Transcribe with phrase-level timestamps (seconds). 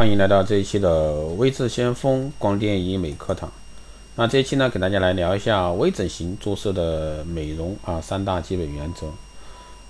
[0.00, 3.52] 欢迎来到这一期的微智先锋光电医美课堂。
[4.14, 9.08] 那这一期呢，给大家来聊一下微整形注射的美容啊三大基本原则。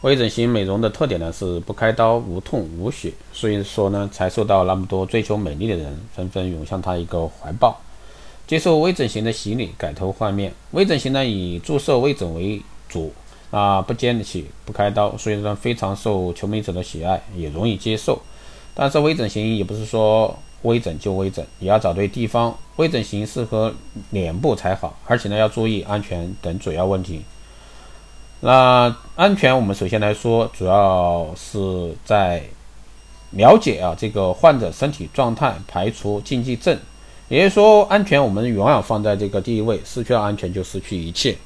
[0.00, 7.80] 微整形美容的特点呢是不开刀、无痛、无血，所以说呢才受到那么多追求美丽的人纷纷涌向他一个怀抱，
[8.48, 10.52] 接受微整形的洗礼，改头换面。
[10.72, 13.12] 微整形呢以注射微整为主
[13.52, 18.20] 啊，不尖起、不开刀，所以说非常受求美者的喜爱，也容易接受。
[18.80, 22.56] 但是微整形也不是说微整就微整，也要找对地方。
[22.76, 23.74] 微整形适合
[24.08, 27.20] 脸部才好，而且呢要注意安全等主要问题。
[28.40, 32.42] 那安全，我们首先来说，主要是在
[33.32, 36.78] 了解啊这个患者身体状态，排除禁忌症。
[37.28, 41.36] 也就是说，安全我们永远放在这个第一位，失去了安全就失去一切。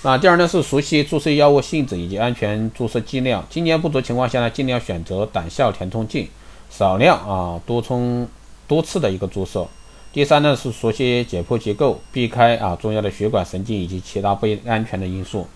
[0.00, 6.30] 那第二呢是熟悉注射药物性质以及安全注射剂量，经验不足情况下呢，尽量选择胆效填充剂。
[6.70, 8.28] 少量啊，多冲
[8.66, 9.66] 多次的一个注射。
[10.12, 15.46] 第三呢是熟悉解剖结构，避开啊重要的血管、神经以及其他不安全的因素。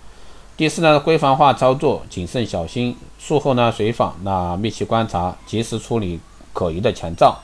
[0.57, 2.95] 第四呢，规范化操作，谨慎小心。
[3.19, 6.21] 术后呢随访，那密切观察，及时处理
[6.53, 7.41] 可疑的前兆。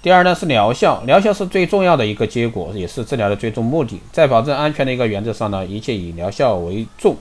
[0.00, 4.00] 第二呢是疗效，疗效是最重要的一个结果，也是治疗的最终目的。
[4.12, 7.16] 在保证安全的一个原则上呢，一切以疗效为重。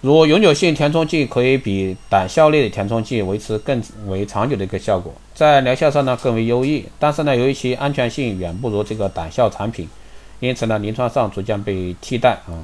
[0.00, 6.84] 如永久性填充剂可以比胆效类的填充剂维持更为长久的一个效果，在疗效上呢更为优异。
[7.00, 9.88] 但是呢，由于其安全性远不如这个胆效产品，
[10.38, 12.62] 因此呢，临床上逐渐被替代啊。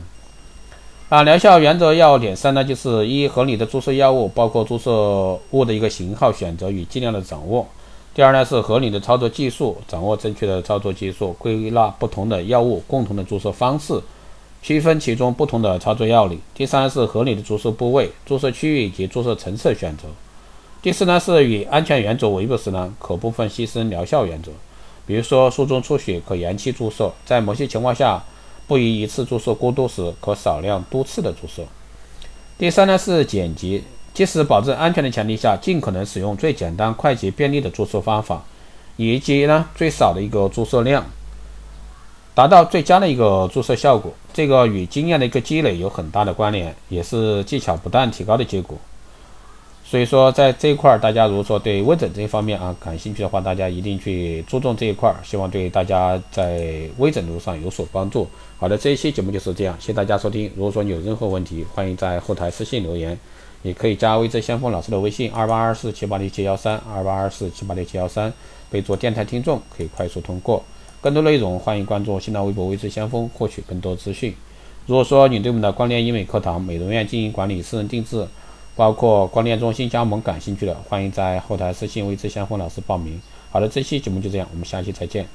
[1.08, 7.66] 啊，疗效原则要点三呢，就是一合理的注射药物，包括注射物的一个型号选择与剂量的掌握。
[8.14, 14.00] 第二呢是合理的操作技术，掌握正确的操作技术，归纳不同的药物共同的注射方式。
[14.64, 16.40] 区分其中不同的操作要领。
[16.54, 20.04] 第三是合理的注射部位、注射区域以及注射层次选择。
[20.80, 24.50] 第四呢是与安全原则违背时呢，可部分牺牲疗效原则。
[25.06, 28.24] 比如说术中出血可延期注射，在某些情况下
[28.66, 31.62] 不宜一次注射过多时，可少量多次的注射。
[32.56, 33.82] 第三呢是简洁，
[34.14, 38.42] 即使保证安全的前提下，尽可能使用最简单、快捷、便利的注射方法，
[38.96, 41.04] 以及呢最少的一个注射量。
[42.34, 48.76] 达到最佳的一个注射效果，这个与经验的一个积累有很大的关联，也是技巧不断提高的结果。
[49.86, 58.26] 所以说，在这一块儿，大家如果说对微整这一方面啊感兴趣的话，大家一定去注重这一块儿，希望对大家在微整路上有所帮助。
[58.58, 60.50] 好的，这一期节目就是这样，谢谢大家收听。
[60.56, 63.16] 如果说你有任何问题，欢迎在后台私信留言，
[63.62, 68.32] 也可以加微知先锋老师的微信二八二四七八六七幺三二八二四七八六七幺三，
[68.70, 70.64] 备注电台听众，可以快速通过。
[71.04, 74.34] 更多内容，欢迎关注新浪微博“微知先锋”，获取更多资讯。
[74.86, 78.26] 如果说你对我们的光电医美课堂、美容院经营管理、私人定制，
[78.74, 83.20] 包括光电中心加盟感兴趣的，欢迎在后台私信“微知先锋”老师报名。
[83.50, 85.26] 好的，这期节目就这样，我们下期再见。